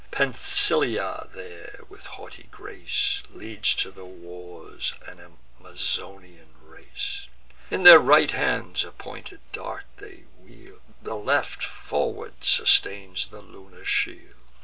Penthisilea 0.09 1.31
there, 1.31 1.81
with 1.87 2.07
haughty 2.07 2.47
grace, 2.49 3.21
Leads 3.29 3.75
to 3.75 3.91
the 3.91 4.03
wars 4.03 4.93
an 5.05 5.19
Amazonian 5.59 6.55
race: 6.59 7.27
In 7.69 7.83
their 7.83 7.99
right 7.99 8.31
hands 8.31 8.83
a 8.83 8.91
pointed 8.91 9.41
dart 9.51 9.85
they 9.97 10.23
wield; 10.39 10.81
The 11.03 11.13
left, 11.15 11.63
for 11.63 12.11
ward, 12.13 12.43
sustains 12.43 13.27
the 13.27 13.41
lunar 13.41 13.85
shield. 13.85 14.33